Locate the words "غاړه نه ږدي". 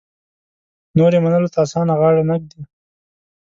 1.99-2.61